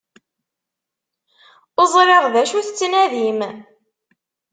[1.79, 3.39] Ur ẓriɣ d acu tettnadim.